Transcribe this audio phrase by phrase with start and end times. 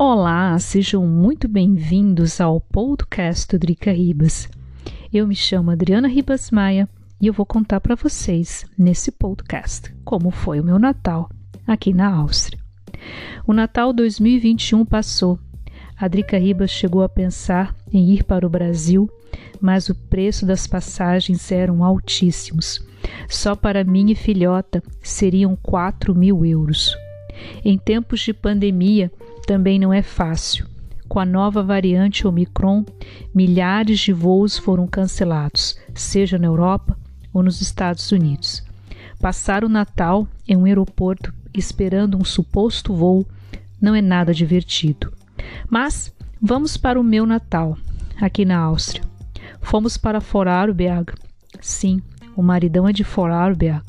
[0.00, 4.48] Olá, sejam muito bem-vindos ao podcast Drica Ribas.
[5.12, 6.88] Eu me chamo Adriana Ribas Maia
[7.20, 11.28] e eu vou contar para vocês nesse podcast como foi o meu Natal
[11.66, 12.60] aqui na Áustria.
[13.44, 15.36] O Natal 2021 passou.
[15.96, 19.10] A Drica Ribas chegou a pensar em ir para o Brasil,
[19.60, 22.86] mas o preço das passagens eram altíssimos.
[23.28, 26.96] Só para mim e filhota seriam 4 mil euros.
[27.64, 29.10] Em tempos de pandemia,
[29.46, 30.66] também não é fácil.
[31.08, 32.84] Com a nova variante Omicron,
[33.34, 36.98] milhares de voos foram cancelados, seja na Europa
[37.32, 38.62] ou nos Estados Unidos.
[39.20, 43.26] Passar o Natal em um aeroporto esperando um suposto voo
[43.80, 45.12] não é nada divertido.
[45.68, 47.76] Mas vamos para o meu Natal,
[48.20, 49.02] aqui na Áustria.
[49.60, 51.12] Fomos para Vorarlberg.
[51.60, 52.02] Sim,
[52.36, 53.82] o maridão é de Vorarlberg,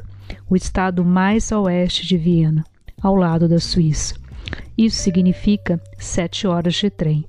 [0.50, 2.66] o estado mais a oeste de Viena,
[3.02, 4.16] ao lado da Suíça.
[4.78, 7.26] Isso significa sete horas de trem.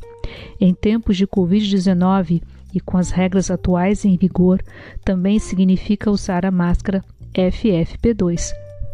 [0.61, 2.43] Em tempos de Covid-19
[2.75, 4.63] e com as regras atuais em vigor,
[5.05, 7.05] também significa usar a máscara
[7.35, 8.53] FFP2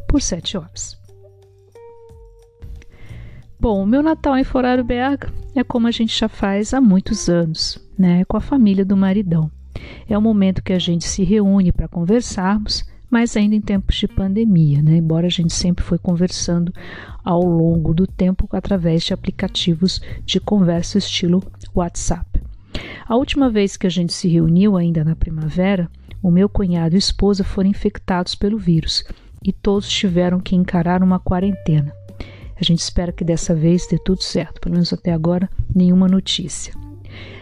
[0.08, 0.98] por sete horas.
[3.58, 7.78] Bom, o meu Natal em Vorarlberg é como a gente já faz há muitos anos,
[7.98, 8.24] né?
[8.26, 9.50] Com a família do maridão.
[10.08, 12.84] É o momento que a gente se reúne para conversarmos
[13.16, 14.96] mas ainda em tempos de pandemia, né?
[14.96, 16.70] embora a gente sempre foi conversando
[17.24, 21.42] ao longo do tempo através de aplicativos de conversa estilo
[21.74, 22.42] WhatsApp.
[23.08, 25.90] A última vez que a gente se reuniu, ainda na primavera,
[26.22, 29.02] o meu cunhado e esposa foram infectados pelo vírus
[29.42, 31.94] e todos tiveram que encarar uma quarentena.
[32.54, 36.74] A gente espera que dessa vez dê tudo certo, pelo menos até agora, nenhuma notícia.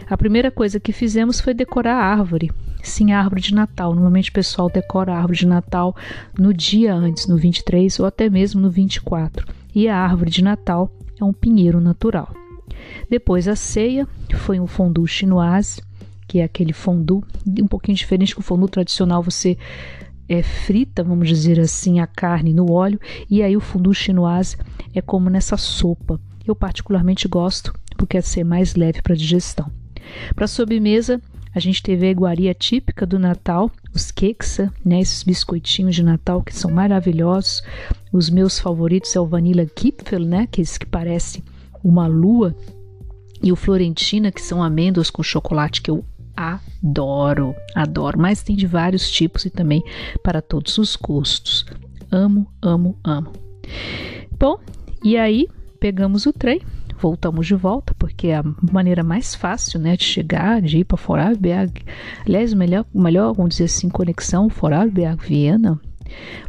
[0.07, 2.51] A primeira coisa que fizemos foi decorar a árvore.
[2.83, 3.93] Sim, a árvore de Natal.
[3.93, 5.95] Normalmente o pessoal decora a árvore de Natal
[6.37, 9.47] no dia antes, no 23 ou até mesmo no 24.
[9.73, 12.31] E a árvore de Natal é um pinheiro natural.
[13.09, 15.81] Depois a ceia foi um fondue chinoise,
[16.27, 17.23] que é aquele fondue
[17.61, 19.57] um pouquinho diferente do fondue tradicional, você
[20.27, 22.99] é, frita, vamos dizer assim, a carne no óleo,
[23.29, 24.57] e aí o fondue chinoise
[24.93, 26.19] é como nessa sopa.
[26.45, 29.71] Eu particularmente gosto porque é ser mais leve para digestão.
[30.35, 31.21] Para sobremesa,
[31.53, 36.43] a gente teve a iguaria típica do Natal, os quexa, né, esses biscoitinhos de Natal
[36.43, 37.63] que são maravilhosos.
[38.11, 41.43] Os meus favoritos é o Vanilla Kipfel, né, que que parece
[41.83, 42.55] uma lua,
[43.41, 46.03] e o Florentina, que são amêndoas com chocolate que eu
[46.35, 48.19] adoro, adoro.
[48.19, 49.83] Mas tem de vários tipos e também
[50.23, 51.65] para todos os gostos.
[52.11, 53.31] Amo, amo, amo.
[54.37, 54.59] Bom,
[55.03, 55.47] e aí
[55.79, 56.61] pegamos o trem
[56.99, 61.81] voltamos de volta, porque a maneira mais fácil né, de chegar, de ir para Vorarlberg.
[62.25, 65.79] Aliás, melhor, melhor, vamos dizer assim, conexão Vorarlberg-Viena,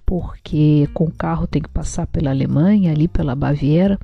[0.04, 3.98] porque com o carro tem que passar pela Alemanha, ali pela Baviera,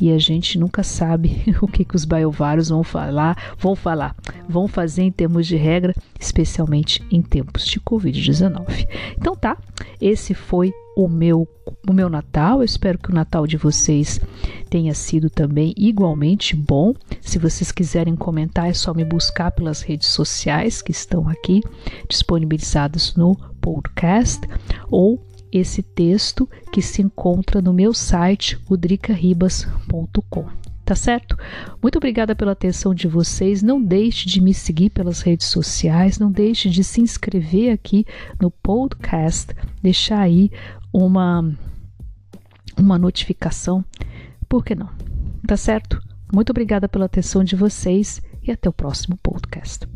[0.00, 4.16] e a gente nunca sabe o que, que os baiovários vão falar, vão falar,
[4.48, 8.86] vão fazer em termos de regra, especialmente em tempos de Covid-19.
[9.16, 9.56] Então tá,
[10.00, 11.48] esse foi o meu
[11.88, 12.58] o meu Natal.
[12.58, 14.20] Eu espero que o Natal de vocês
[14.68, 16.94] tenha sido também igualmente bom.
[17.20, 21.62] Se vocês quiserem comentar, é só me buscar pelas redes sociais que estão aqui
[22.08, 24.40] disponibilizadas no podcast
[24.90, 25.20] ou
[25.52, 30.63] esse texto que se encontra no meu site udricaribas.com.
[30.84, 31.36] Tá certo?
[31.82, 33.62] Muito obrigada pela atenção de vocês.
[33.62, 38.04] Não deixe de me seguir pelas redes sociais, não deixe de se inscrever aqui
[38.40, 40.50] no podcast, deixar aí
[40.92, 41.56] uma
[42.76, 43.84] uma notificação.
[44.48, 44.90] Por que não?
[45.46, 46.00] Tá certo?
[46.32, 49.86] Muito obrigada pela atenção de vocês e até o próximo podcast.